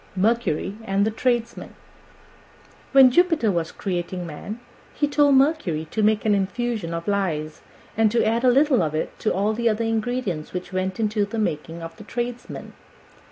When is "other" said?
9.69-9.85